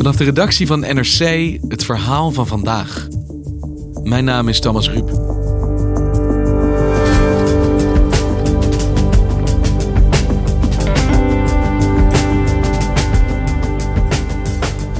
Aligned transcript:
Vanaf 0.00 0.16
de 0.16 0.24
redactie 0.24 0.66
van 0.66 0.80
NRC 0.80 1.58
het 1.68 1.84
verhaal 1.84 2.30
van 2.30 2.46
vandaag. 2.46 3.08
Mijn 4.02 4.24
naam 4.24 4.48
is 4.48 4.60
Thomas 4.60 4.90
Ruip. 4.90 5.08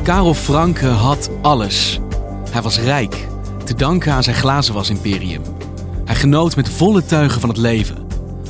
Karel 0.03 0.35
Franke 0.35 0.87
had 0.87 1.31
alles. 1.43 2.01
Hij 2.51 2.63
was 2.63 2.79
rijk, 2.79 3.27
te 3.65 3.75
danken 3.75 4.13
aan 4.13 4.23
zijn 4.23 4.37
glazenwas-imperium. 4.37 5.43
Hij 6.05 6.15
genoot 6.15 6.57
met 6.57 6.69
volle 6.69 7.05
teugen 7.05 7.41
van 7.41 7.49
het 7.49 7.59
leven. 7.59 8.07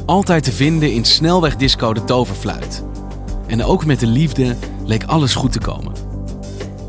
Altijd 0.07 0.45
te 0.45 0.53
vinden 0.53 0.93
in 0.93 1.05
snelwegdisco 1.05 1.95
de 1.95 2.05
toverfluit. 2.05 2.85
En 3.47 3.65
ook 3.65 3.85
met 3.85 4.01
de 4.01 4.07
liefde 4.07 4.57
leek 4.85 5.05
alles 5.05 5.35
goed 5.35 5.53
te 5.53 5.61
komen. 5.61 6.00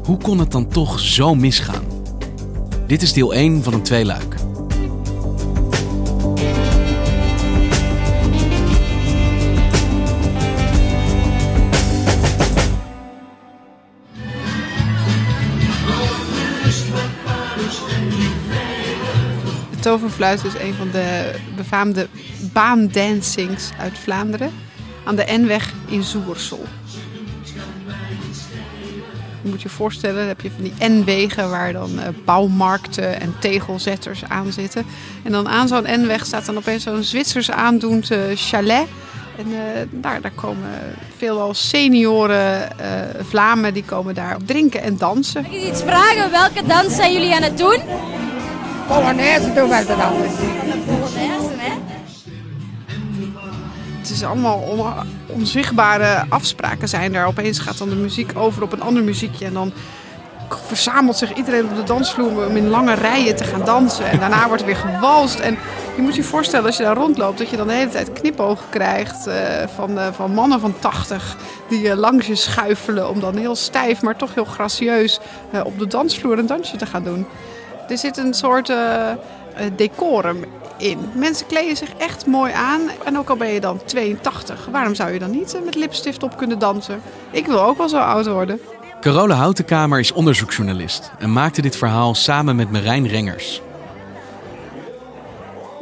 Hoe 0.04 0.18
kon 0.18 0.40
het 0.40 0.52
dan 0.52 0.68
toch 0.68 1.00
zo 1.00 1.36
misgaan? 1.36 1.84
Dit 2.88 3.02
is 3.02 3.14
deel 3.14 3.34
1 3.34 3.64
van 3.64 3.74
een 3.74 3.82
tweeluik. 3.82 4.36
Toverfluit 19.80 20.44
is 20.44 20.54
een 20.54 20.74
van 20.74 20.92
de 20.92 21.36
befaamde 21.56 22.08
baandancings 22.54 23.70
uit 23.80 23.98
Vlaanderen. 23.98 24.52
Aan 25.06 25.16
de 25.16 25.26
N-weg 25.28 25.74
in 25.88 26.04
Zoersel. 26.04 26.66
Je 29.42 29.50
moet 29.50 29.62
je 29.62 29.70
voorstellen, 29.70 30.16
dan 30.16 30.28
heb 30.28 30.42
je 30.42 30.52
van 30.52 30.64
die 30.64 30.90
N-wegen 30.90 31.50
waar 31.50 31.74
dan 31.74 32.00
eh, 32.00 32.08
bouwmarkten 32.26 33.22
en 33.22 33.36
tegelzetters 33.40 34.24
aan 34.28 34.52
zitten. 34.52 34.86
En 35.24 35.32
dan 35.32 35.48
aan 35.48 35.68
zo'n 35.68 36.02
N-weg 36.02 36.26
staat 36.26 36.46
dan 36.46 36.58
opeens 36.58 36.84
zo'n 36.84 37.04
Zwitsers 37.04 37.52
aandoend 37.52 38.12
eh, 38.12 38.20
chalet. 38.36 38.88
En 39.38 39.46
eh, 39.46 39.82
daar, 39.90 40.22
daar 40.22 40.32
komen 40.32 40.70
veelal 41.18 41.54
senioren 41.54 42.80
eh, 42.80 42.86
Vlamenen 43.22 43.74
die 43.74 43.84
komen 43.84 44.16
daar 44.16 44.38
drinken 44.46 44.82
en 44.82 44.98
dansen. 44.98 45.42
Mag 45.42 45.52
ik 45.52 45.68
iets 45.68 45.82
vragen? 45.82 46.32
Welke 46.32 46.68
dans 46.68 46.96
zijn 46.96 47.14
jullie 47.14 47.36
aan 47.36 47.44
het 47.44 47.58
doen? 47.58 47.80
Polonaise 48.88 49.54
doen 49.54 49.70
wij 49.70 49.86
dan. 49.86 49.98
Polonaise, 49.98 50.91
is 54.12 54.24
allemaal 54.24 54.58
on- 54.58 54.94
onzichtbare 55.28 56.26
afspraken 56.30 56.90
zijn 56.90 57.12
daar. 57.12 57.28
Opeens 57.28 57.60
gaat 57.60 57.78
dan 57.78 57.90
de 57.90 57.96
muziek 57.96 58.32
over 58.36 58.64
op 58.64 58.72
een 58.72 58.82
ander 58.82 59.04
muziekje. 59.04 59.46
En 59.46 59.54
dan 59.54 59.74
verzamelt 60.66 61.18
zich 61.18 61.34
iedereen 61.34 61.66
op 61.66 61.76
de 61.76 61.84
dansvloer 61.84 62.48
om 62.48 62.56
in 62.56 62.68
lange 62.68 62.94
rijen 62.94 63.36
te 63.36 63.44
gaan 63.44 63.66
dansen. 63.66 64.10
En 64.10 64.20
daarna 64.20 64.48
wordt 64.48 64.62
er 64.62 64.68
weer 64.68 64.76
gewalst. 64.76 65.40
En 65.40 65.58
je 65.96 66.02
moet 66.02 66.16
je 66.16 66.24
voorstellen 66.24 66.66
als 66.66 66.78
je 66.78 66.84
daar 66.84 66.96
rondloopt 66.96 67.38
dat 67.38 67.50
je 67.50 67.58
dan 67.58 67.68
de 67.68 67.74
hele 67.74 67.90
tijd 67.90 68.14
knipogen 68.14 68.66
krijgt 68.70 69.28
eh, 69.28 69.68
van, 69.76 70.00
eh, 70.00 70.08
van 70.12 70.34
mannen 70.34 70.60
van 70.60 70.74
80 70.80 71.38
die 71.70 71.90
eh, 71.90 71.98
langs 71.98 72.28
je 72.28 72.36
schuifelen 72.36 73.10
om 73.10 73.20
dan 73.20 73.38
heel 73.38 73.56
stijf, 73.56 74.02
maar 74.02 74.16
toch 74.16 74.34
heel 74.34 74.46
gracieus 74.46 75.20
op 75.64 75.80
de 75.80 75.88
dansvloer 75.88 76.40
een 76.40 76.46
dansje 76.46 76.78
te 76.78 76.86
gaan 76.86 77.04
doen. 77.04 77.26
Er 77.90 77.98
zit 77.98 78.18
een 78.18 78.34
soort 78.34 78.74
decorum 79.76 80.44
in. 80.78 81.00
Mensen 81.14 81.48
kleden 81.48 81.78
zich 81.78 81.94
echt 81.98 82.26
mooi 82.26 82.52
aan. 82.54 82.82
En 83.06 83.18
ook 83.18 83.30
al 83.30 83.36
ben 83.36 83.54
je 83.54 83.60
dan 83.60 83.80
82, 83.86 84.68
waarom 84.72 84.96
zou 84.96 85.12
je 85.12 85.20
dan 85.20 85.32
niet 85.32 85.56
eh, 85.56 85.62
met 85.62 85.76
lipstift 85.76 86.24
op 86.24 86.38
kunnen 86.38 86.60
dansen? 86.60 87.02
Ik 87.32 87.46
wil 87.46 87.62
ook 87.62 87.78
wel 87.78 87.90
zo 87.90 87.98
oud 87.98 88.28
worden. 88.28 88.60
Carola 89.02 89.36
Houtenkamer 89.36 90.00
is 90.00 90.12
onderzoeksjournalist 90.12 91.12
en 91.20 91.34
maakte 91.34 91.62
dit 91.62 91.76
verhaal 91.76 92.16
samen 92.16 92.56
met 92.56 92.72
Marijn 92.72 93.08
Rengers. 93.08 93.62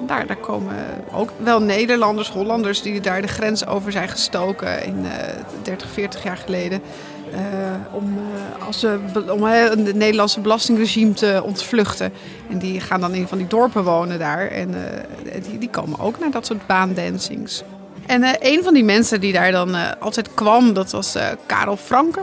Daar, 0.08 0.28
daar 0.28 0.38
komen 0.38 0.76
ook 1.14 1.30
wel 1.38 1.62
Nederlanders, 1.62 2.30
Hollanders 2.30 2.82
die 2.82 3.02
daar 3.02 3.22
de 3.22 3.28
grens 3.28 3.66
over 3.66 3.92
zijn 3.92 4.10
gestoken 4.10 4.84
in 4.84 5.06
eh 5.06 5.44
30, 5.64 5.90
40 5.90 6.24
jaar 6.24 6.38
geleden. 6.38 6.82
Eh, 7.34 7.40
om 7.96 8.18
eh, 8.18 8.66
als 8.66 8.80
ze, 8.80 9.00
be- 9.14 9.34
om 9.34 9.48
eh, 9.48 9.64
het 9.70 9.96
Nederlandse 9.96 10.40
belastingregime 10.40 11.14
te 11.14 11.42
ontvluchten. 11.46 12.12
En 12.50 12.58
die 12.58 12.80
gaan 12.80 13.02
dan 13.02 13.14
in 13.14 13.28
van 13.28 13.38
die 13.38 13.48
dorpen 13.48 13.84
wonen 13.84 14.20
daar. 14.20 14.48
En 14.48 14.74
eh, 14.74 15.42
die, 15.50 15.58
die 15.58 15.70
komen 15.70 16.00
ook 16.00 16.20
naar 16.20 16.32
dat 16.32 16.46
soort 16.46 16.68
baandancings. 16.68 17.64
En 18.06 18.24
eh, 18.24 18.54
een 18.54 18.64
van 18.64 18.74
die 18.74 18.84
mensen 18.84 19.22
die 19.22 19.34
daar 19.34 19.52
dan 19.52 19.76
eh, 19.76 19.82
altijd 20.00 20.34
kwam, 20.34 20.74
dat 20.74 20.92
was 20.92 21.16
eh, 21.16 21.28
Karel 21.46 21.78
Franke. 21.78 22.20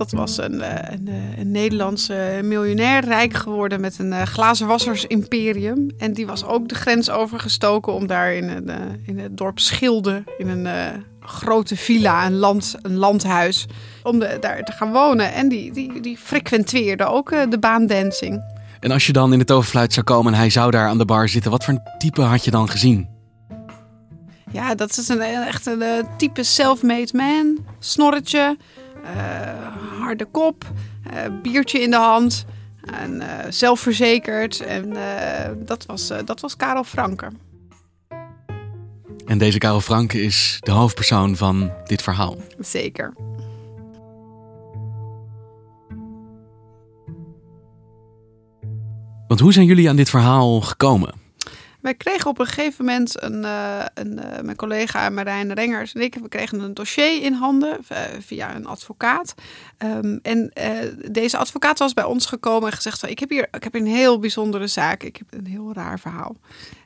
Dat 0.00 0.10
was 0.10 0.38
een, 0.38 0.62
eh, 0.62 0.92
een, 0.92 1.08
eh, 1.08 1.38
een 1.38 1.50
Nederlandse 1.50 2.40
miljonair, 2.42 3.04
rijk 3.04 3.34
geworden 3.34 3.80
met 3.80 3.98
een 3.98 4.12
eh, 4.12 4.22
glazenwassersimperium. 4.22 5.90
En 5.98 6.12
die 6.12 6.26
was 6.26 6.44
ook 6.44 6.68
de 6.68 6.74
grens 6.74 7.10
overgestoken 7.10 7.92
om 7.92 8.06
daar 8.06 8.34
in, 8.34 8.48
een, 8.48 8.70
in 9.06 9.18
het 9.18 9.36
dorp 9.36 9.58
Schilde, 9.58 10.24
in 10.38 10.48
een 10.48 10.66
grote 11.20 11.76
villa, 11.76 12.26
een, 12.26 12.36
land, 12.36 12.74
een 12.82 12.96
landhuis, 12.96 13.66
om 14.02 14.18
de, 14.18 14.36
daar 14.40 14.64
te 14.64 14.72
gaan 14.72 14.92
wonen. 14.92 15.32
En 15.32 15.48
die, 15.48 15.72
die, 15.72 16.00
die 16.00 16.16
frequenteerde 16.16 17.04
ook 17.04 17.30
eh, 17.30 17.50
de 17.50 17.58
baandancing. 17.58 18.42
En 18.80 18.90
als 18.90 19.06
je 19.06 19.12
dan 19.12 19.32
in 19.32 19.38
de 19.38 19.44
toverfluit 19.44 19.92
zou 19.92 20.06
komen 20.06 20.32
en 20.32 20.38
hij 20.38 20.50
zou 20.50 20.70
daar 20.70 20.88
aan 20.88 20.98
de 20.98 21.04
bar 21.04 21.28
zitten, 21.28 21.50
wat 21.50 21.64
voor 21.64 21.74
een 21.74 21.98
type 21.98 22.22
had 22.22 22.44
je 22.44 22.50
dan 22.50 22.68
gezien? 22.68 23.08
Ja, 24.52 24.74
dat 24.74 24.96
is 24.96 25.08
een, 25.08 25.20
echt 25.20 25.66
een 25.66 25.82
type 26.16 26.42
self-made 26.42 27.10
man. 27.12 27.58
Snorretje, 27.78 28.56
harde 29.98 30.24
kop, 30.24 30.64
eh, 31.10 31.40
biertje 31.42 31.80
in 31.80 31.90
de 31.90 31.96
hand. 31.96 32.46
En, 32.84 33.20
eh, 33.20 33.50
zelfverzekerd. 33.50 34.60
En 34.60 34.96
eh, 34.96 35.50
dat, 35.56 35.86
was, 35.86 36.10
eh, 36.10 36.18
dat 36.24 36.40
was 36.40 36.56
Karel 36.56 36.84
Franke. 36.84 37.28
En 39.26 39.38
deze 39.38 39.58
Karel 39.58 39.80
Franke 39.80 40.22
is 40.22 40.56
de 40.60 40.70
hoofdpersoon 40.70 41.36
van 41.36 41.72
dit 41.84 42.02
verhaal. 42.02 42.36
Zeker. 42.58 43.14
Want 49.26 49.40
hoe 49.40 49.52
zijn 49.52 49.66
jullie 49.66 49.88
aan 49.88 49.96
dit 49.96 50.10
verhaal 50.10 50.60
gekomen? 50.60 51.19
Wij 51.80 51.94
kregen 51.94 52.30
op 52.30 52.38
een 52.38 52.46
gegeven 52.46 52.84
moment 52.84 53.22
een, 53.22 53.44
eh, 53.44 53.84
een 53.94 54.18
eh, 54.18 54.42
mijn 54.42 54.56
collega 54.56 55.10
Marijn 55.10 55.52
Rengers 55.52 55.92
en 55.92 56.00
ik, 56.00 56.14
we 56.14 56.28
kregen 56.28 56.60
een 56.60 56.74
dossier 56.74 57.22
in 57.22 57.32
handen 57.32 57.78
eh, 57.88 58.02
via 58.20 58.54
een 58.54 58.66
advocaat. 58.66 59.34
Ehm, 59.78 60.18
en 60.22 60.52
deze 61.10 61.36
advocaat 61.36 61.78
was 61.78 61.94
bij 61.94 62.04
ons 62.04 62.26
gekomen 62.26 62.70
en 62.70 62.76
gezegd 62.76 63.00
van 63.00 63.08
ik 63.08 63.18
heb 63.18 63.30
hier, 63.30 63.48
ik 63.52 63.64
heb 63.64 63.72
hier 63.72 63.82
een 63.82 63.88
heel 63.88 64.18
bijzondere 64.18 64.66
zaak, 64.66 65.02
ik 65.02 65.16
heb 65.16 65.26
een 65.30 65.46
heel 65.46 65.72
raar 65.72 65.98
verhaal. 65.98 66.36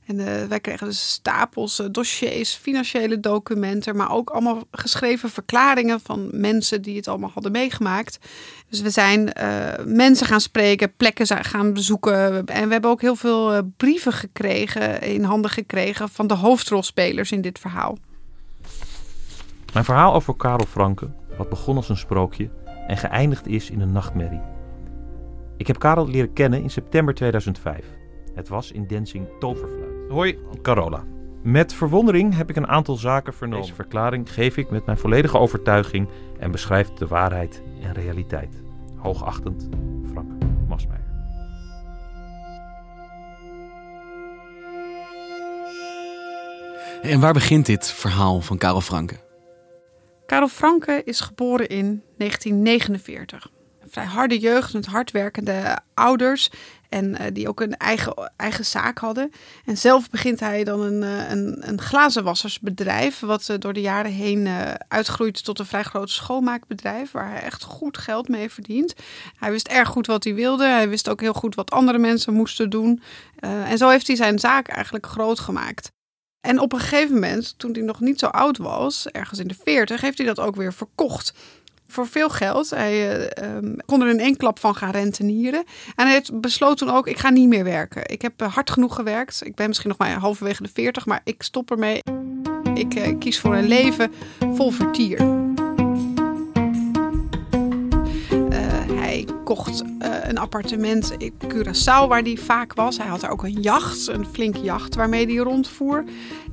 En 0.07 0.19
eh, 0.19 0.47
wij 0.49 0.61
kregen 0.61 0.87
dus 0.87 1.11
stapels 1.11 1.79
eh, 1.79 1.87
dossiers, 1.91 2.55
financiële 2.55 3.21
documenten, 3.21 3.97
maar 3.97 4.11
ook 4.11 4.31
allemaal 4.31 4.63
geschreven 4.71 5.31
verklaringen 5.31 6.01
van 6.01 6.29
mensen 6.33 6.83
die 6.83 6.97
het 6.97 7.09
allemaal 7.09 7.31
hadden 7.35 7.53
meegemaakt. 7.53 8.19
Dus 8.69 8.81
we 8.81 8.91
zijn 8.91 9.33
eh, 9.33 9.85
mensen 9.85 10.27
gaan 10.27 10.41
spreken, 10.41 10.97
plekken 10.97 11.45
gaan 11.45 11.73
bezoeken. 11.73 12.47
En 12.47 12.67
we 12.67 12.73
hebben 12.73 12.91
ook 12.91 13.01
heel 13.01 13.17
veel 13.17 13.73
brieven 13.77 14.13
gekregen, 14.13 15.03
in 15.03 15.25
handen 15.25 15.51
gekregen 15.51 16.09
van 16.09 16.27
de 16.27 16.35
hoofdrolspelers 16.35 17.33
in 17.33 17.41
dit 17.41 17.59
verhaal. 17.59 17.99
Mijn 19.73 19.85
verhaal 19.85 20.15
over 20.15 20.37
Karel 20.37 20.67
Franke, 20.67 21.11
wat 21.39 21.49
begon 21.49 21.77
als 21.77 21.89
een 21.89 21.97
sprookje 21.97 22.51
en 22.87 22.97
geëindigd 22.97 23.47
is 23.47 23.71
in 23.71 23.81
een 23.81 23.93
nachtmerrie. 23.93 24.43
Ik 25.57 25.67
heb 25.67 25.79
Karel 25.79 26.09
leren 26.09 26.33
kennen 26.33 26.63
in 26.63 26.71
september 26.71 27.15
2005. 27.15 27.85
Het 28.35 28.49
was 28.49 28.73
in 28.73 28.87
Dancing 28.87 29.27
Toverfluit. 29.39 29.84
Hoi, 30.09 30.39
Carola. 30.63 31.05
Met 31.43 31.75
verwondering 31.75 32.37
heb 32.37 32.51
ik 32.51 32.57
een 32.57 32.67
aantal 32.67 32.97
zaken 32.97 33.35
vernomen. 33.35 33.63
Deze 33.63 33.75
verklaring 33.75 34.33
geef 34.33 34.57
ik 34.57 34.71
met 34.71 34.87
mijn 34.87 34.99
volledige 34.99 35.39
overtuiging 35.39 36.09
en 36.39 36.51
beschrijft 36.51 36.99
de 36.99 37.07
waarheid 37.07 37.63
en 37.83 37.93
realiteit. 37.93 38.63
Hoogachtend, 38.97 39.69
Frank 40.13 40.31
Masmeijer. 40.69 41.05
En 47.03 47.21
waar 47.21 47.33
begint 47.33 47.67
dit 47.67 47.87
verhaal 47.87 48.41
van 48.41 48.59
Karel 48.59 48.81
Franke? 48.81 49.17
Karel 50.27 50.49
Franke 50.49 51.03
is 51.05 51.21
geboren 51.21 51.69
in 51.69 52.03
1949. 52.17 53.51
Vrij 53.95 54.07
harde 54.07 54.39
jeugd 54.39 54.73
met 54.73 54.87
hardwerkende 54.87 55.79
ouders. 55.95 56.51
En 56.89 57.17
eh, 57.17 57.27
die 57.33 57.49
ook 57.49 57.61
een 57.61 57.77
eigen, 57.77 58.31
eigen 58.37 58.65
zaak 58.65 58.99
hadden. 58.99 59.31
En 59.65 59.77
zelf 59.77 60.11
begint 60.11 60.41
hij 60.41 60.65
dan 60.65 60.81
een, 60.81 61.03
eh, 61.03 61.31
een, 61.31 61.69
een 61.69 61.81
glazenwassersbedrijf. 61.81 63.21
Wat 63.21 63.49
eh, 63.49 63.59
door 63.59 63.73
de 63.73 63.81
jaren 63.81 64.11
heen 64.11 64.47
eh, 64.47 64.75
uitgroeit 64.89 65.45
tot 65.45 65.59
een 65.59 65.67
vrij 65.67 65.83
groot 65.83 66.11
schoonmaakbedrijf. 66.11 67.11
Waar 67.11 67.31
hij 67.31 67.43
echt 67.43 67.63
goed 67.63 67.99
geld 67.99 68.29
mee 68.29 68.51
verdient. 68.51 68.95
Hij 69.39 69.51
wist 69.51 69.69
erg 69.69 69.89
goed 69.89 70.07
wat 70.07 70.25
hij 70.25 70.35
wilde. 70.35 70.65
Hij 70.65 70.89
wist 70.89 71.09
ook 71.09 71.21
heel 71.21 71.33
goed 71.33 71.55
wat 71.55 71.71
andere 71.71 71.99
mensen 71.99 72.33
moesten 72.33 72.71
doen. 72.71 73.03
En 73.41 73.79
zo 73.79 73.89
heeft 73.89 74.07
hij 74.07 74.17
zijn 74.17 74.39
zaak 74.39 74.69
eigenlijk 74.69 75.07
groot 75.07 75.39
gemaakt. 75.39 75.93
En 76.41 76.59
op 76.59 76.73
een 76.73 76.79
gegeven 76.79 77.15
moment, 77.15 77.59
toen 77.59 77.73
hij 77.73 77.83
nog 77.83 78.01
niet 78.01 78.19
zo 78.19 78.27
oud 78.27 78.57
was, 78.57 79.09
ergens 79.09 79.39
in 79.39 79.49
de 79.49 79.57
40, 79.65 80.01
heeft 80.01 80.19
hij 80.19 80.27
dat 80.27 80.41
ook 80.41 80.57
weer 80.57 80.73
verkocht. 80.73 81.35
Voor 81.87 82.07
veel 82.07 82.29
geld. 82.29 82.71
Hij 82.71 82.93
eh, 82.93 83.45
ehm, 83.45 83.77
kon 83.87 84.03
er 84.03 84.09
in 84.09 84.21
één 84.21 84.37
klap 84.37 84.59
van 84.59 84.75
gaan 84.75 84.91
rentenieren. 84.91 85.65
En 85.95 86.05
hij 86.05 86.13
heeft 86.13 86.41
besloten 86.41 86.89
ook, 86.89 87.07
ik 87.07 87.19
ga 87.19 87.31
niet 87.31 87.49
meer 87.49 87.65
werken. 87.65 88.09
Ik 88.09 88.23
heb 88.23 88.41
eh, 88.41 88.55
hard 88.55 88.71
genoeg 88.71 88.95
gewerkt. 88.95 89.47
Ik 89.47 89.55
ben 89.55 89.69
misschien 89.69 89.89
nog 89.89 89.99
maar 89.99 90.13
halverwege 90.13 90.63
de 90.63 90.69
40, 90.73 91.07
maar 91.07 91.21
ik 91.25 91.43
stop 91.43 91.71
ermee. 91.71 92.03
Ik 92.75 92.95
eh, 92.95 93.19
kies 93.19 93.41
voor 93.41 93.55
een 93.55 93.69
leven 93.69 94.13
vol 94.55 94.71
vertier. 94.71 95.43
Hij 98.95 99.27
kocht 99.45 99.83
eh, 99.99 100.11
een 100.23 100.39
appartement 100.39 101.15
in 101.19 101.33
Curaçao 101.49 102.09
waar 102.09 102.23
hij 102.23 102.37
vaak 102.37 102.75
was. 102.75 102.99
Hij 102.99 103.07
had 103.07 103.23
er 103.23 103.31
ook 103.31 103.43
een 103.43 103.61
jacht, 103.61 104.07
een 104.07 104.27
flinke 104.33 104.61
jacht 104.61 104.95
waarmee 104.95 105.27
hij 105.27 105.37
rondvoer. 105.37 106.05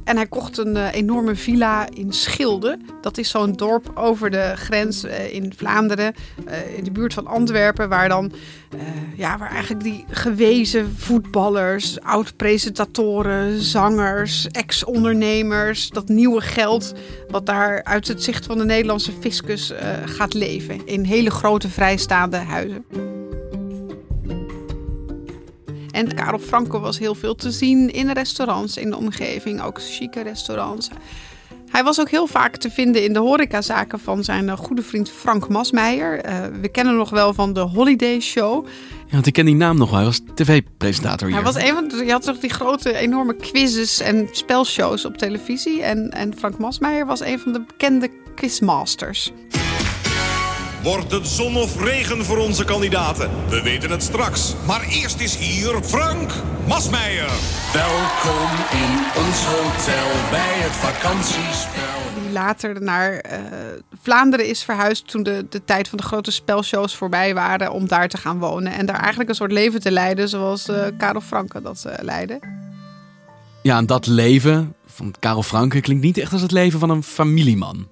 En 0.04 0.16
hij 0.16 0.28
kocht 0.28 0.58
een 0.58 0.78
eh, 0.78 0.94
enorme 0.94 1.36
villa 1.36 1.88
in 1.94 2.14
Schilde. 2.14 2.80
Dat 3.02 3.18
is 3.18 3.30
zo'n 3.30 3.54
dorp 3.54 3.92
over 3.96 4.30
de 4.30 4.54
grens 4.56 5.04
eh, 5.04 5.34
in 5.34 5.54
Vlaanderen, 5.56 6.14
in 6.76 6.84
de 6.84 6.92
buurt 6.92 7.14
van 7.14 7.28
Antwerpen, 7.28 7.90
waar 7.90 8.10
dan 8.10 8.32
ja, 9.16 9.38
waar 9.38 9.52
eigenlijk 9.52 9.84
die 9.84 10.06
gewezen 10.10 10.96
voetballers, 10.98 12.02
oud-presentatoren, 12.02 13.62
zangers, 13.62 14.48
ex-ondernemers, 14.48 15.90
dat 15.90 16.08
nieuwe 16.08 16.42
geld 16.42 16.94
wat 17.30 17.46
daar 17.46 17.84
uit 17.84 18.08
het 18.08 18.24
zicht 18.24 18.46
van 18.46 18.58
de 18.58 18.66
Nederlandse 18.66 19.12
fiscus 19.20 19.74
gaat 20.06 20.34
leven 20.34 20.86
in 20.86 21.04
hele 21.04 21.32
grote 21.32 21.70
vrijstaande 21.70 22.38
huizen. 22.38 22.81
En 25.92 26.13
Karel 26.16 26.39
Franke 26.39 26.80
was 26.80 27.00
heel 27.00 27.16
veel 27.16 27.36
te 27.36 27.51
zien 27.51 27.94
in 27.94 28.12
restaurants 28.12 28.78
in 28.78 28.89
de 28.89 28.98
omgeving, 28.98 29.62
ook 29.62 29.81
chique 29.81 30.22
restaurants. 30.22 30.89
Hij 31.72 31.83
was 31.83 32.00
ook 32.00 32.10
heel 32.10 32.28
vaak 32.28 32.57
te 32.57 32.69
vinden 32.69 33.04
in 33.04 33.13
de 33.13 33.19
horecazaken 33.19 34.00
van 34.00 34.24
zijn 34.24 34.50
eh, 34.50 34.57
goede 34.57 34.81
vriend 34.81 35.10
Frank 35.10 35.50
Masmeijer. 35.50 36.19
Eh, 36.19 36.39
we 36.62 36.69
kennen 36.69 36.94
hem 36.94 37.01
nog 37.01 37.10
wel 37.10 37.33
van 37.33 37.54
de 37.54 37.60
Holiday 37.60 38.19
Show. 38.19 38.66
Ja, 39.06 39.12
want 39.12 39.25
ik 39.25 39.34
ken 39.34 39.45
die 39.45 39.56
naam 39.56 39.77
nog 39.77 39.89
wel. 39.89 39.98
Hij 39.98 40.07
was 40.07 40.22
tv-presentator 40.34 41.27
hier. 41.27 41.36
Hij 41.36 41.45
was 41.45 41.56
een 41.56 41.74
van 41.74 42.06
je 42.06 42.12
had 42.12 42.24
toch 42.24 42.39
die 42.39 42.50
grote, 42.50 42.94
enorme 42.94 43.36
quizzes 43.36 44.00
en 44.00 44.27
spelshows 44.31 45.06
op 45.06 45.18
televisie. 45.18 45.84
En, 45.84 46.10
en 46.10 46.38
Frank 46.38 46.57
Masmeijer 46.57 47.06
was 47.06 47.19
een 47.19 47.39
van 47.39 47.54
de 47.54 47.62
bekende 47.62 48.10
quizmasters. 48.36 49.31
Wordt 50.83 51.12
het 51.12 51.28
zon 51.28 51.56
of 51.56 51.83
regen 51.83 52.25
voor 52.25 52.38
onze 52.38 52.66
kandidaten? 52.66 53.30
We 53.50 53.62
weten 53.62 53.89
het 53.89 54.04
straks. 54.04 54.56
Maar 54.68 54.81
eerst 54.81 55.19
is 55.19 55.36
hier 55.36 55.83
Frank 55.83 56.31
Masmeijer. 56.68 57.31
Welkom 57.74 58.50
in 58.72 58.94
ons 59.24 59.45
hotel 59.45 60.30
bij 60.30 60.54
het 60.56 60.72
vakantiespel. 60.72 62.22
Die 62.24 62.31
later 62.31 62.81
naar 62.81 63.13
eh, 63.13 63.39
Vlaanderen 64.01 64.48
is 64.48 64.63
verhuisd 64.63 65.07
toen 65.07 65.24
de, 65.24 65.45
de 65.50 65.63
tijd 65.66 65.88
van 65.88 65.98
de 65.98 66.04
grote 66.04 66.31
spelshows 66.31 66.95
voorbij 66.95 67.34
waren. 67.34 67.72
Om 67.72 67.88
daar 67.88 68.10
te 68.10 68.18
gaan 68.18 68.39
wonen. 68.39 68.74
En 68.74 68.86
daar 68.86 69.00
eigenlijk 69.00 69.30
een 69.30 69.36
soort 69.36 69.51
leven 69.51 69.80
te 69.80 69.92
leiden 69.92 70.30
zoals 70.30 70.68
eh 70.68 70.86
Karel 70.98 71.22
Franke 71.22 71.62
dat 71.62 71.86
eh, 71.86 72.04
leidde. 72.04 72.39
Ja, 73.62 73.77
en 73.77 73.86
dat 73.86 74.07
leven 74.07 74.75
van 74.86 75.13
Karel 75.19 75.44
Franke 75.44 75.81
klinkt 75.81 76.04
niet 76.04 76.18
echt 76.18 76.31
als 76.31 76.42
het 76.42 76.51
leven 76.51 76.80
van 76.80 76.89
een 76.89 77.04
familieman. 77.04 77.88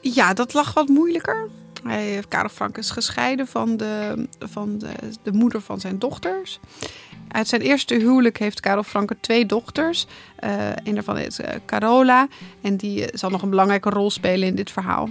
Ja, 0.00 0.34
dat 0.34 0.54
lag 0.54 0.74
wat 0.74 0.88
moeilijker. 0.88 1.48
Karel 2.28 2.48
Frank 2.48 2.78
is 2.78 2.90
gescheiden 2.90 3.46
van, 3.46 3.76
de, 3.76 4.26
van 4.38 4.78
de, 4.78 4.88
de 5.22 5.32
moeder 5.32 5.60
van 5.60 5.80
zijn 5.80 5.98
dochters. 5.98 6.60
Uit 7.28 7.48
zijn 7.48 7.60
eerste 7.60 7.94
huwelijk 7.94 8.38
heeft 8.38 8.60
Karel 8.60 8.82
Franke 8.82 9.16
twee 9.20 9.46
dochters. 9.46 10.06
Eh 10.36 10.70
een 10.84 10.94
daarvan 10.94 11.18
is 11.18 11.38
eh, 11.38 11.54
Carola. 11.66 12.28
En 12.60 12.76
die 12.76 13.10
eh, 13.10 13.18
zal 13.18 13.30
nog 13.30 13.42
een 13.42 13.50
belangrijke 13.50 13.90
rol 13.90 14.10
spelen 14.10 14.48
in 14.48 14.54
dit 14.54 14.70
verhaal. 14.70 15.08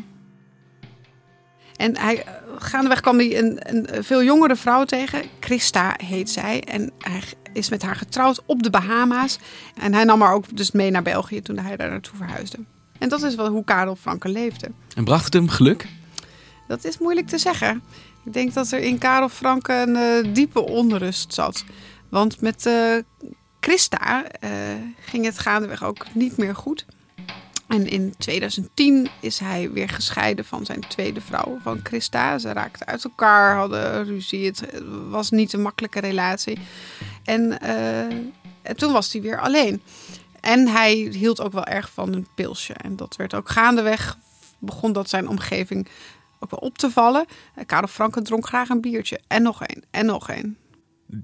En 1.75 1.97
hij, 1.97 2.25
gaandeweg 2.57 3.01
kwam 3.01 3.17
hij 3.17 3.37
een, 3.37 3.59
een 3.63 4.03
veel 4.03 4.23
jongere 4.23 4.55
vrouw 4.55 4.85
tegen. 4.85 5.21
Christa 5.39 5.93
heet 6.03 6.29
zij. 6.29 6.61
En 6.61 6.91
hij 6.97 7.21
is 7.53 7.69
met 7.69 7.81
haar 7.81 7.95
getrouwd 7.95 8.41
op 8.45 8.63
de 8.63 8.69
Bahama's. 8.69 9.39
En 9.75 9.93
hij 9.93 10.03
nam 10.03 10.21
haar 10.21 10.33
ook 10.33 10.57
dus 10.57 10.71
mee 10.71 10.91
naar 10.91 11.01
België 11.01 11.41
toen 11.41 11.57
hij 11.57 11.75
daar 11.75 11.89
naartoe 11.89 12.17
verhuisde. 12.17 12.57
En 12.99 13.09
dat 13.09 13.23
is 13.23 13.35
wel 13.35 13.47
hoe 13.47 13.63
Karel 13.63 13.95
Franke 13.95 14.29
leefde. 14.29 14.71
En 14.95 15.03
bracht 15.03 15.25
het 15.25 15.33
hem 15.33 15.49
geluk? 15.49 15.87
Dat 16.67 16.83
is 16.83 16.97
moeilijk 16.97 17.27
te 17.27 17.37
zeggen. 17.37 17.83
Ik 18.25 18.33
denk 18.33 18.53
dat 18.53 18.71
er 18.71 18.79
in 18.79 18.97
Karel 18.97 19.29
Franke 19.29 19.73
een 19.73 19.95
eh, 19.95 20.33
diepe 20.33 20.61
onrust 20.61 21.33
zat. 21.33 21.63
Want 22.09 22.41
met 22.41 22.65
eh, 22.65 22.95
Christa 23.59 24.25
eh, 24.25 24.51
ging 24.99 25.25
het 25.25 25.39
gaandeweg 25.39 25.83
ook 25.83 26.05
niet 26.13 26.37
meer 26.37 26.55
goed. 26.55 26.85
En 27.67 27.87
in 27.89 28.13
2010 28.17 29.09
is 29.19 29.39
hij 29.39 29.71
weer 29.71 29.89
gescheiden 29.89 30.45
van 30.45 30.65
zijn 30.65 30.79
tweede 30.87 31.21
vrouw, 31.21 31.57
van 31.61 31.79
Christa. 31.83 32.37
Ze 32.39 32.53
raakten 32.53 32.87
uit 32.87 33.03
elkaar, 33.03 33.55
hadden 33.55 34.05
ruzie. 34.05 34.45
Het 34.45 34.63
was 35.09 35.29
niet 35.29 35.53
een 35.53 35.61
makkelijke 35.61 35.99
relatie. 35.99 36.59
En, 37.23 37.59
en 38.61 38.75
toen 38.75 38.91
was 38.91 39.11
hij 39.11 39.21
weer 39.21 39.39
alleen. 39.39 39.81
En 40.39 40.67
hij 40.67 40.93
hield 40.95 41.41
ook 41.41 41.53
wel 41.53 41.65
erg 41.65 41.89
van 41.89 42.13
een 42.13 42.27
pilsje. 42.35 42.73
En 42.73 42.95
dat 42.95 43.15
werd 43.15 43.33
ook 43.33 43.49
gaandeweg, 43.49 44.17
begon 44.59 44.93
dat 44.93 45.09
zijn 45.09 45.27
omgeving 45.27 45.87
op 46.49 46.77
te 46.77 46.89
vallen. 46.89 47.25
Karel 47.65 47.87
Franke 47.87 48.21
dronk 48.21 48.47
graag 48.47 48.69
een 48.69 48.81
biertje. 48.81 49.19
En 49.27 49.41
nog 49.41 49.63
één, 49.63 49.83
en 49.91 50.05
nog 50.05 50.29
één. 50.29 50.57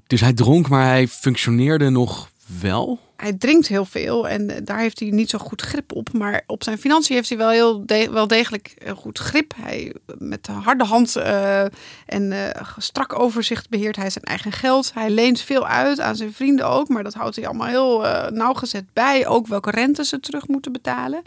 Dus 0.07 0.21
hij 0.21 0.33
dronk, 0.33 0.69
maar 0.69 0.85
hij 0.85 1.07
functioneerde 1.07 1.89
nog 1.89 2.29
wel? 2.61 2.99
Hij 3.19 3.33
drinkt 3.33 3.67
heel 3.67 3.85
veel 3.85 4.27
en 4.27 4.49
eh, 4.49 4.57
daar 4.63 4.79
heeft 4.79 4.99
hij 4.99 5.09
niet 5.09 5.29
zo 5.29 5.37
goed 5.37 5.61
grip 5.61 5.93
op. 5.93 6.13
Maar 6.13 6.43
op 6.47 6.63
zijn 6.63 6.77
financiën 6.77 7.15
heeft 7.15 7.29
hij 7.29 7.37
wel, 7.37 7.49
heel 7.49 7.83
wel 8.11 8.27
degelijk 8.27 8.75
heel 8.77 8.95
goed 8.95 9.19
grip. 9.19 9.53
Hij 9.55 9.93
met 10.17 10.45
de 10.45 10.51
harde 10.51 10.83
hand 10.83 11.15
eh, 11.15 11.65
en 12.05 12.31
eh, 12.31 12.67
strak 12.77 13.19
overzicht 13.19 13.69
beheert 13.69 13.95
hij 13.95 14.09
zijn 14.09 14.23
eigen 14.23 14.51
geld. 14.51 14.93
Hij 14.93 15.09
leent 15.09 15.41
veel 15.41 15.67
uit 15.67 15.99
aan 15.99 16.15
zijn 16.15 16.33
vrienden 16.33 16.67
ook, 16.67 16.87
maar 16.87 17.03
dat 17.03 17.13
houdt 17.13 17.35
hij 17.35 17.47
allemaal 17.47 17.67
heel 17.67 18.05
eh, 18.05 18.31
nauwgezet 18.31 18.85
bij. 18.93 19.27
Ook 19.27 19.47
welke 19.47 19.71
rente 19.71 20.03
ze 20.03 20.19
terug 20.19 20.47
moeten 20.47 20.71
betalen. 20.71 21.21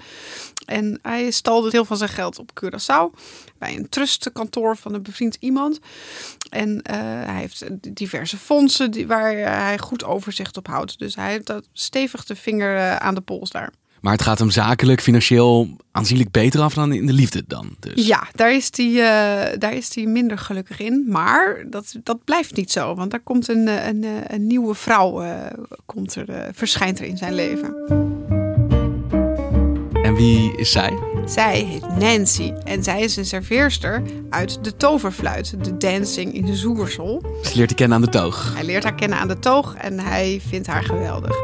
En 0.67 0.99
hij 1.03 1.31
stalde 1.31 1.69
heel 1.71 1.85
van 1.85 1.97
zijn 1.97 2.11
geld 2.11 2.39
op 2.39 2.51
Curaçao 2.65 3.21
bij 3.59 3.77
een 3.77 3.89
trustkantoor 3.89 4.77
van 4.77 4.95
een 4.95 5.03
bevriend 5.03 5.37
iemand. 5.41 5.79
En 6.51 6.83
eh, 6.83 6.97
hij 7.01 7.41
heeft 7.41 7.65
diverse 7.95 8.37
fondsen 8.37 8.91
die, 8.91 9.07
waar 9.07 9.37
hij 9.37 9.79
goed 9.79 10.05
overzicht 10.05 10.57
op 10.57 10.67
houdt. 10.67 10.99
Dus 10.99 11.15
hij 11.15 11.41
dat 11.43 11.69
stevig 11.83 12.25
de 12.25 12.37
vinger 12.37 12.77
eh, 12.77 12.97
aan 12.97 13.15
de 13.15 13.21
pols 13.21 13.51
daar. 13.51 13.73
Maar 14.01 14.13
het 14.13 14.23
gaat 14.23 14.39
hem 14.39 14.51
zakelijk, 14.51 15.01
financieel 15.01 15.77
aanzienlijk 15.93 16.31
beter 16.31 16.61
af 16.61 16.75
dan 16.75 16.93
in 16.93 17.07
de 17.07 17.13
liefde 17.13 17.45
dan. 17.47 17.77
Dus. 17.81 18.07
Ja, 18.07 18.27
daar 18.35 18.55
is 18.55 18.69
hij 18.73 18.89
eh, 18.89 19.59
daar 19.59 19.75
is 19.75 19.95
minder 19.95 20.39
gelukkig 20.39 20.81
in. 20.81 21.05
Maar 21.09 21.65
dat, 21.71 21.95
dat 22.03 22.25
blijft 22.25 22.57
niet 22.57 22.71
zo. 22.71 22.95
Want 22.95 23.13
er 23.13 23.21
komt 23.21 23.49
een, 23.49 23.69
eh, 23.69 23.87
een, 23.87 24.05
een 24.27 24.47
nieuwe 24.47 24.75
vrouw 24.75 25.25
komt 25.87 26.15
er, 26.15 26.51
verschijnt 26.55 26.99
er 26.99 27.07
in 27.07 27.17
zijn 27.17 27.35
leven. 27.35 27.75
En 30.03 30.15
wie 30.15 30.57
is 30.57 30.73
zij? 30.73 31.12
Zij 31.25 31.61
heet 31.61 31.97
Nancy 31.99 32.53
en 32.65 32.83
zij 32.83 33.01
is 33.01 33.17
een 33.17 33.25
serveerster 33.25 34.03
uit 34.31 34.65
de 34.65 34.77
toverfluit, 34.77 35.65
de 35.65 35.77
dancing 35.77 36.35
in 36.35 36.47
de 36.47 36.57
Zoersel. 36.57 37.23
Ze 37.43 37.57
leert 37.57 37.69
hij 37.69 37.79
kennen 37.79 37.97
aan 37.97 38.05
de 38.05 38.09
toog. 38.09 38.53
Hij 38.55 38.65
leert 38.65 38.83
haar 38.83 38.95
kennen 38.95 39.19
aan 39.19 39.29
de 39.29 39.39
toog 39.39 39.75
en 39.75 39.99
hij 39.99 40.41
vindt 40.47 40.67
haar 40.67 40.83
geweldig. 40.83 41.37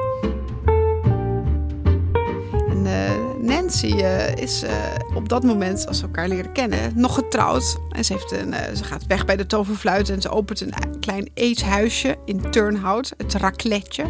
En 2.69 2.87
eh, 2.87 3.28
Nancy 3.41 3.93
eh, 3.93 4.37
is 4.37 4.63
eh, 4.63 4.73
op 5.15 5.29
dat 5.29 5.43
moment, 5.43 5.87
als 5.87 5.99
ze 5.99 6.03
elkaar 6.03 6.29
leren 6.29 6.53
kennen, 6.53 6.93
nog 6.95 7.15
getrouwd. 7.15 7.77
En 7.91 8.05
ze, 8.05 8.13
heeft 8.13 8.33
een, 8.33 8.53
eh, 8.53 8.75
ze 8.75 8.85
gaat 8.85 9.07
weg 9.07 9.25
bij 9.25 9.37
de 9.37 9.47
toverfluit 9.47 10.09
en 10.09 10.21
ze 10.21 10.29
opent 10.29 10.61
een 10.61 11.01
klein 11.01 11.31
eethuisje 11.35 12.17
in 12.25 12.51
Turnhout, 12.51 13.13
het 13.17 13.35
racletje. 13.35 14.05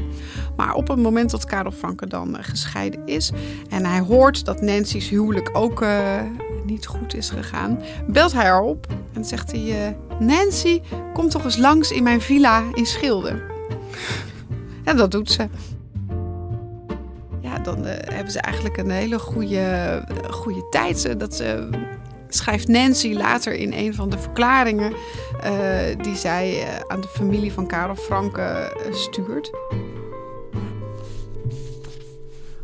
Maar 0.57 0.75
op 0.75 0.89
het 0.89 0.99
moment 0.99 1.31
dat 1.31 1.45
Karel 1.45 1.73
Franke 1.73 2.07
dan 2.07 2.37
gescheiden 2.41 3.07
is 3.07 3.33
en 3.69 3.85
hij 3.85 4.01
hoort 4.01 4.45
dat 4.45 4.61
Nancy's 4.61 5.09
huwelijk 5.09 5.51
ook 5.53 5.85
niet 6.65 6.87
goed 6.87 7.15
is 7.15 7.31
gegaan, 7.31 7.83
belt 8.07 8.33
hij 8.33 8.45
haar 8.45 8.61
op 8.61 8.87
en 9.13 9.25
zegt 9.25 9.53
hij: 9.53 9.97
Nancy, 10.19 10.81
kom 11.13 11.29
toch 11.29 11.45
eens 11.45 11.57
langs 11.57 11.91
in 11.91 12.03
mijn 12.03 12.21
villa 12.21 12.63
in 12.75 12.87
Schilde. 12.87 13.41
En 14.85 14.97
dat 14.97 15.11
doet 15.11 15.31
ze. 15.31 15.49
Dan 17.75 17.87
eh, 17.87 18.15
hebben 18.15 18.33
ze 18.33 18.41
eigenlijk 18.41 18.77
een 18.77 18.91
hele 18.91 19.19
goede, 19.19 20.03
goede 20.31 20.67
tijd. 20.71 21.19
Dat 21.19 21.41
eh, 21.41 21.63
schrijft 22.29 22.69
Nancy 22.69 23.13
later 23.13 23.55
in 23.55 23.73
een 23.73 23.95
van 23.95 24.09
de 24.09 24.19
verklaringen 24.19 24.93
eh, 25.41 25.53
die 26.03 26.17
zij 26.17 26.63
eh, 26.63 26.81
aan 26.87 27.01
de 27.01 27.09
familie 27.09 27.53
van 27.53 27.67
Karel 27.67 27.95
Franke 27.95 28.77
stuurt. 28.91 29.51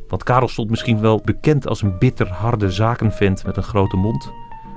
Want 0.08 0.22
Karel 0.22 0.48
stond 0.48 0.70
misschien 0.70 1.00
wel 1.00 1.20
bekend 1.24 1.66
als 1.66 1.82
een 1.82 1.98
bitter 1.98 2.28
harde 2.28 2.70
zakenvent 2.70 3.44
met 3.44 3.56
een 3.56 3.62
grote 3.62 3.96
mond. 3.96 4.30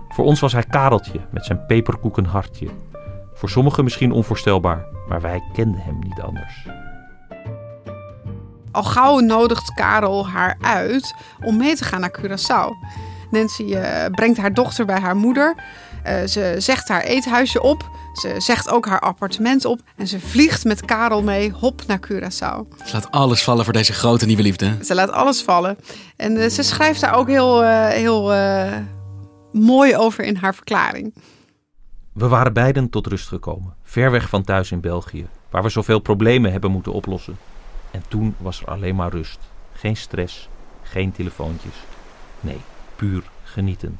Voor 0.10 0.26
ons 0.26 0.40
was 0.40 0.54
hij 0.54 0.64
Kareltje 0.64 1.20
met 1.32 1.46
zijn 1.46 1.66
peperkoekenhartje. 1.66 2.68
Voor 3.34 3.50
sommigen 3.50 3.84
misschien 3.84 4.12
onvoorstelbaar, 4.12 4.86
maar 5.08 5.22
wij 5.22 5.44
kenden 5.54 5.82
hem 5.82 6.00
niet 6.00 6.22
anders. 6.22 6.68
Al 8.78 8.84
gauw 8.84 9.20
nodigt 9.20 9.74
Karel 9.74 10.28
haar 10.28 10.58
uit 10.62 11.14
om 11.44 11.58
mee 11.58 11.76
te 11.76 11.84
gaan 11.84 12.00
naar 12.00 12.20
Curaçao. 12.20 12.88
Nancy 13.32 13.74
eh, 13.74 14.06
brengt 14.12 14.38
haar 14.38 14.54
dochter 14.54 14.86
bij 14.86 15.00
haar 15.00 15.16
moeder. 15.16 15.56
Eh, 16.04 16.24
ze 16.26 16.56
zegt 16.58 16.88
haar 16.88 17.02
eethuisje 17.02 17.62
op. 17.62 17.90
Ze 18.14 18.36
zegt 18.38 18.70
ook 18.70 18.86
haar 18.86 19.00
appartement 19.00 19.66
op. 19.66 19.80
En 19.96 20.08
ze 20.08 20.20
vliegt 20.20 20.64
met 20.64 20.86
Karel 20.86 21.24
mee, 21.24 21.52
hop, 21.52 21.82
naar 21.88 22.00
Curaçao. 22.00 22.78
Ze 22.86 22.94
laat 22.94 23.12
alles 23.12 23.44
vallen 23.44 23.64
voor 23.64 23.74
deze 23.74 23.94
grote 23.94 24.26
nieuwe 24.26 24.42
liefde. 24.42 24.78
Ze 24.84 24.96
laat 24.96 25.12
alles 25.12 25.42
vallen. 25.42 25.78
En 26.16 26.38
eh, 26.38 26.50
ze 26.50 26.64
schrijft 26.64 27.02
daar 27.02 27.16
ook 27.16 27.28
heel, 27.28 27.64
eh, 27.64 27.88
heel 27.88 28.34
eh, 28.34 28.72
mooi 29.52 29.96
over 29.96 30.24
in 30.24 30.36
haar 30.36 30.56
verklaring. 30.56 31.14
We 32.14 32.28
waren 32.28 32.54
beiden 32.54 32.90
tot 32.90 33.08
rust 33.08 33.28
gekomen, 33.28 33.74
ver 33.84 34.12
weg 34.12 34.30
van 34.30 34.44
thuis 34.44 34.72
in 34.72 34.82
België, 34.82 35.28
waar 35.50 35.64
we 35.64 35.70
zoveel 35.70 36.00
problemen 36.00 36.52
hebben 36.52 36.72
moeten 36.72 36.94
oplossen. 36.94 37.38
En 37.98 38.04
toen 38.08 38.36
was 38.38 38.62
er 38.62 38.68
alleen 38.68 38.96
maar 38.96 39.12
rust. 39.12 39.39
Geen 39.74 39.98
stress, 39.98 40.50
geen 40.84 41.12
telefoontjes. 41.12 41.75
Nee, 42.39 42.62
puur 42.96 43.24
genieten. 43.44 44.00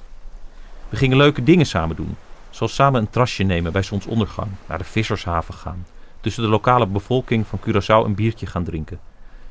We 0.90 0.98
gingen 0.98 1.18
leuke 1.18 1.44
dingen 1.44 1.66
samen 1.66 1.96
doen, 1.96 2.18
zoals 2.50 2.76
samen 2.76 3.02
een 3.02 3.10
trasje 3.10 3.44
nemen 3.44 3.72
bij 3.72 3.84
zonsondergang, 3.84 4.52
naar 4.68 4.78
de 4.78 4.84
vissershaven 4.84 5.54
gaan, 5.54 5.86
tussen 6.22 6.44
de 6.44 6.50
lokale 6.50 6.88
bevolking 6.88 7.48
van 7.48 7.60
Curaçao 7.60 8.06
een 8.06 8.16
biertje 8.16 8.46
gaan 8.46 8.64
drinken, 8.64 9.00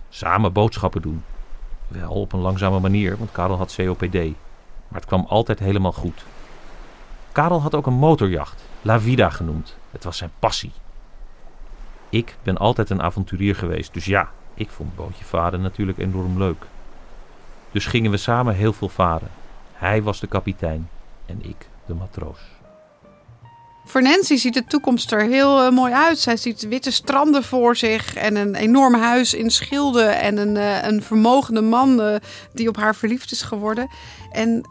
samen 0.08 0.52
boodschappen 0.52 1.02
doen. 1.02 1.24
Wel 1.88 2.10
op 2.10 2.32
een 2.32 2.40
langzame 2.40 2.80
manier, 2.80 3.18
want 3.18 3.32
Karel 3.32 3.56
had 3.56 3.74
COPD, 3.76 4.14
maar 4.88 5.00
het 5.00 5.06
kwam 5.06 5.26
altijd 5.28 5.58
helemaal 5.58 5.92
goed. 5.92 6.24
Karel 7.32 7.62
had 7.62 7.74
ook 7.74 7.86
een 7.86 7.92
motorjacht, 7.92 8.62
La 8.82 9.00
Vida 9.00 9.30
genoemd. 9.30 9.76
Het 9.90 10.04
was 10.04 10.16
zijn 10.16 10.32
passie. 10.38 10.72
Ik 12.16 12.36
ben 12.42 12.56
altijd 12.56 12.90
een 12.90 13.02
avonturier 13.02 13.54
geweest, 13.54 13.94
dus 13.94 14.04
ja, 14.04 14.30
ik 14.54 14.70
vond 14.70 14.96
bootje 14.96 15.24
varen 15.24 15.60
natuurlijk 15.60 15.98
enorm 15.98 16.38
leuk. 16.38 16.66
Dus 17.70 17.86
gingen 17.86 18.10
we 18.10 18.16
samen 18.16 18.54
heel 18.54 18.72
veel 18.72 18.88
varen. 18.88 19.30
Hij 19.72 20.02
was 20.02 20.20
de 20.20 20.26
kapitein 20.26 20.88
en 21.26 21.38
ik 21.42 21.68
de 21.86 21.94
matroos. 21.94 22.55
Voor 23.88 24.02
Nancy 24.02 24.36
ziet 24.36 24.54
de 24.54 24.64
toekomst 24.64 25.12
er 25.12 25.22
heel 25.22 25.62
eh, 25.62 25.70
mooi 25.70 25.92
uit. 25.92 26.18
Zij 26.18 26.36
ziet 26.36 26.68
witte 26.68 26.90
stranden 26.90 27.42
voor 27.44 27.76
zich 27.76 28.14
en 28.14 28.36
een 28.36 28.54
enorm 28.54 28.94
huis 28.94 29.34
in 29.34 29.50
Schilde 29.50 30.02
en 30.02 30.36
een, 30.36 30.56
eh, 30.56 30.82
een 30.82 31.02
vermogende 31.02 31.60
man 31.60 32.02
eh, 32.02 32.16
die 32.52 32.68
op 32.68 32.76
haar 32.76 32.94
verliefd 32.94 33.32
is 33.32 33.42
geworden. 33.42 33.88
En, 34.30 34.68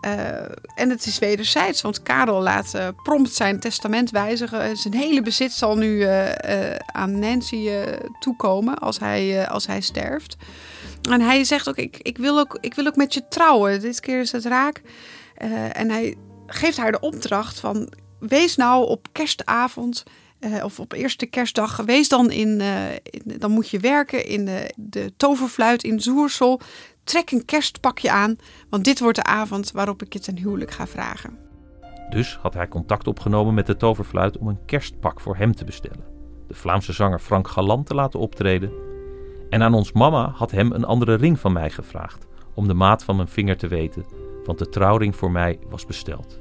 en 0.76 0.90
het 0.90 1.06
is 1.06 1.20
wederzijds, 1.20 1.82
want 1.82 2.04
Karel 2.04 2.42
laat 2.42 2.74
prompt 3.04 3.34
zijn 3.34 3.60
testament 3.60 4.10
wijzigen. 4.10 4.78
Zijn 4.78 4.94
hele 4.94 5.22
bezit 5.22 5.52
zal 5.52 5.76
nu 5.76 6.08
aan 6.86 7.20
Nancy 7.20 7.70
toekomen 8.20 8.78
als 8.78 9.00
hij, 9.00 9.48
als 9.48 9.68
hij 9.68 9.82
sterft. 9.82 10.36
En 11.10 11.22
hij 11.22 11.44
zegt 11.44 11.70
ook 11.70 11.78
ik, 11.78 11.98
ik, 12.02 12.18
wil 12.18 12.40
ook, 12.40 12.58
ik 12.62 12.74
wil 12.74 12.86
ook 12.86 12.96
met 12.96 13.14
je 13.14 13.28
trouwen. 13.28 13.82
Dit 13.82 14.00
keer 14.00 14.20
is 14.20 14.32
het 14.32 14.46
raak. 14.46 14.82
En 15.72 15.90
hij 15.90 16.16
geeft 16.48 16.78
haar 16.78 16.92
de 16.92 17.00
opdracht 17.00 17.60
van 17.60 17.90
wees 18.20 18.56
nou 18.56 18.88
op 18.88 19.08
kerstavond 19.12 20.04
eh, 20.40 20.64
of 20.64 20.80
op 20.80 20.94
eerste 20.94 21.26
kerstdag, 21.26 21.76
wees 21.78 22.10
dan 22.10 22.32
in, 22.32 22.62
eh, 22.62 22.92
in- 22.92 23.36
dan 23.40 23.52
moet 23.52 23.70
je 23.70 23.80
werken 23.80 24.26
in 24.26 24.46
de, 24.46 24.74
de 24.76 25.14
toverfluit 25.18 25.84
in 25.84 26.00
Zoersel. 26.00 26.62
Trek 27.04 27.32
een 27.32 27.46
kerstpakje 27.46 28.12
aan, 28.12 28.36
want 28.70 28.84
dit 28.84 29.00
wordt 29.00 29.16
de 29.18 29.24
avond 29.24 29.72
waarop 29.72 30.02
ik 30.02 30.14
je 30.14 30.20
ten 30.20 30.38
huwelijk 30.38 30.72
ga 30.72 30.88
vragen. 30.88 31.38
Dus 32.10 32.38
had 32.42 32.54
hij 32.54 32.68
contact 32.68 33.08
opgenomen 33.08 33.54
met 33.54 33.66
de 33.68 33.78
toverfluit 33.78 34.38
om 34.38 34.48
een 34.48 34.66
kerstpak 34.66 35.20
voor 35.22 35.36
hem 35.36 35.56
te 35.56 35.66
bestellen. 35.66 36.06
De 36.48 36.54
Vlaamse 36.54 36.94
zanger 36.94 37.20
Frank 37.20 37.48
Galant 37.48 37.86
te 37.88 37.96
laten 37.96 38.20
optreden. 38.20 38.72
En 39.50 39.64
aan 39.64 39.74
ons 39.74 39.92
mama 39.92 40.30
had 40.30 40.52
hem 40.52 40.72
een 40.72 40.86
andere 40.86 41.14
ring 41.16 41.40
van 41.40 41.54
mij 41.54 41.70
gevraagd, 41.70 42.26
om 42.54 42.68
de 42.68 42.74
maat 42.74 43.04
van 43.04 43.16
mijn 43.16 43.28
vinger 43.28 43.58
te 43.58 43.68
weten, 43.68 44.06
want 44.46 44.60
de 44.60 44.70
trouwring 44.70 45.16
voor 45.16 45.32
mij 45.32 45.60
was 45.70 45.86
besteld. 45.86 46.40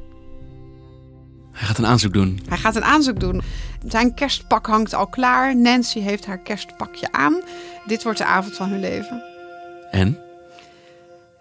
Hij 1.54 1.66
gaat 1.66 1.78
een 1.78 1.87
aanzoek 1.87 2.12
doen. 2.12 2.40
Hij 2.49 2.58
gaat 2.58 2.76
een 2.76 2.84
aanzoek 2.84 3.20
doen. 3.20 3.42
Zijn 3.87 4.14
kerstpak 4.14 4.66
hangt 4.66 4.94
al 4.94 5.06
klaar. 5.06 5.56
Nancy 5.56 6.00
heeft 6.00 6.26
haar 6.26 6.38
kerstpakje 6.38 7.12
aan. 7.12 7.40
Dit 7.87 8.02
wordt 8.02 8.18
de 8.18 8.25
avond 8.25 8.56
van 8.56 8.68
hun 8.68 8.80
leven. 8.80 9.23
En? 9.90 10.18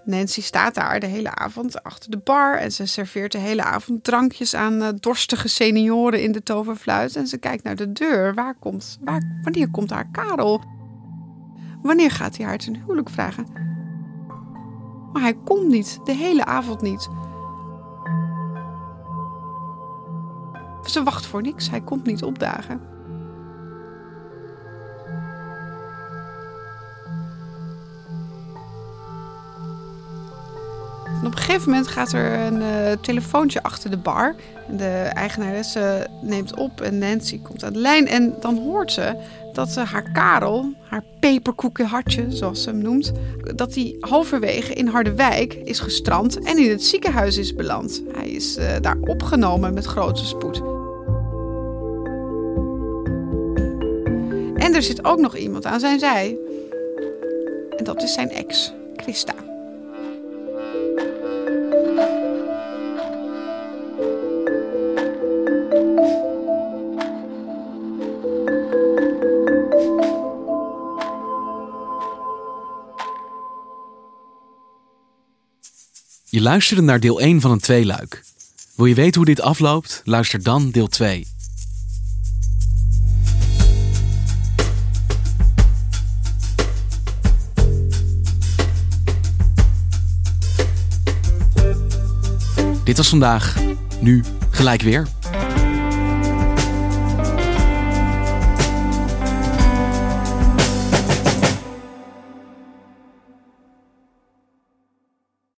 Nancy 0.06 0.42
staat 0.42 0.74
daar 0.74 1.00
de 1.00 1.06
hele 1.06 1.36
avond 1.36 1.84
achter 1.84 2.12
de 2.12 2.18
bar 2.18 2.58
en 2.58 2.72
ze 2.72 2.86
serveert 2.86 3.32
de 3.32 3.38
hele 3.38 3.64
avond 3.64 4.04
drankjes 4.04 4.56
aan 4.56 4.82
eh, 4.82 4.90
dorstige 5.00 5.48
senioren 5.48 6.22
in 6.22 6.32
de 6.32 6.44
toverfluit. 6.44 7.16
En 7.16 7.28
ze 7.28 7.38
kijkt 7.38 7.64
naar 7.64 7.76
de 7.76 7.92
deur. 7.92 8.34
Waar 8.34 8.56
komt, 8.60 8.98
waar, 9.02 9.40
wanneer 9.44 9.70
komt 9.72 9.90
haar 9.90 10.08
Karel? 10.12 10.64
Wanneer 11.82 12.12
gaat 12.12 12.38
hij 12.38 12.46
haar 12.46 12.58
ten 12.58 12.76
huwelijk 12.76 13.10
vragen? 13.10 13.48
Maar 15.14 15.22
hij 15.22 15.38
komt 15.46 15.68
niet, 15.68 16.00
de 16.04 16.14
hele 16.14 16.46
avond 16.46 16.82
niet. 16.82 17.10
Ze 20.86 21.04
wacht 21.04 21.26
voor 21.26 21.42
niks, 21.42 21.70
hij 21.70 21.82
komt 21.82 22.06
niet 22.06 22.24
opdagen. 22.24 22.94
En 31.24 31.30
op 31.30 31.36
een 31.36 31.44
gegeven 31.44 31.70
moment 31.70 31.88
gaat 31.88 32.12
er 32.12 32.40
een 32.40 32.62
eh, 32.62 32.92
telefoontje 33.02 33.64
achter 33.64 33.90
de 33.90 33.98
bar. 33.98 34.36
De 34.70 35.10
eigenaresse 35.14 36.08
neemt 36.22 36.56
op 36.56 36.82
en 36.82 36.98
Nancy 36.98 37.42
komt 37.42 37.64
aan 37.64 37.74
de 37.74 37.80
lijn. 37.80 38.08
En 38.08 38.36
dan 38.40 38.58
hoort 38.58 38.92
ze 38.92 39.16
dat 39.54 39.78
eh, 39.78 39.92
haar 39.92 40.12
Karel, 40.12 40.74
haar 40.90 41.04
peperkoekenhartje 41.20 42.26
zoals 42.32 42.64
ze 42.64 42.70
hem 42.70 42.82
noemt... 42.82 43.12
dat 43.56 43.76
hij 43.76 43.96
halverwege 44.00 44.74
in 44.74 44.88
Harderwijk 44.88 45.54
is 45.54 45.80
gestrand 45.80 46.40
en 46.40 46.58
in 46.58 46.70
het 46.70 46.84
ziekenhuis 46.84 47.38
is 47.38 47.56
beland. 47.56 48.04
Hij 48.12 48.30
is 48.30 48.56
eh, 48.56 48.68
daar 48.82 48.98
opgenomen 49.02 49.74
met 49.74 49.86
grote 49.86 50.26
spoed. 50.26 50.73
En 54.64 54.76
er 54.76 54.84
zit 54.84 55.06
ook 55.06 55.20
nog 55.20 55.38
iemand 55.38 55.66
aan 55.66 55.80
zijn 55.80 56.00
zij. 56.00 56.38
En 57.78 57.84
dat 57.84 58.04
is 58.04 58.14
zijn 58.14 58.30
ex, 58.30 58.74
Christa. 58.96 59.34
Je 76.30 76.42
luisterde 76.42 76.82
naar 76.82 77.00
deel 77.00 77.20
1 77.20 77.42
van 77.42 77.52
een 77.52 77.60
tweeluik. 77.60 78.24
Wil 78.76 78.86
je 78.86 78.96
weten 78.96 79.16
hoe 79.16 79.26
dit 79.26 79.42
afloopt? 79.42 80.02
Luister 80.04 80.44
dan 80.44 80.72
deel 80.72 80.88
2. 80.88 81.28
Dit 92.84 92.98
was 92.98 93.10
vandaag. 93.10 93.56
Nu 94.00 94.24
gelijk 94.50 94.82
weer. 94.82 95.08